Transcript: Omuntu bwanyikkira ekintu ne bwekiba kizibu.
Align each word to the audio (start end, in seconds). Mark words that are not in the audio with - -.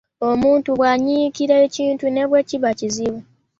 Omuntu 0.29 0.69
bwanyikkira 0.77 1.55
ekintu 1.65 2.05
ne 2.09 2.23
bwekiba 2.29 2.69
kizibu. 2.79 3.19